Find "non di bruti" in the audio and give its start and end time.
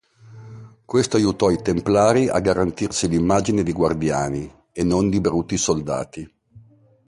4.83-5.57